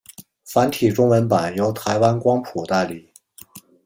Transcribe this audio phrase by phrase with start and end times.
[0.43, 3.13] 繁体中文版由台湾光谱代理。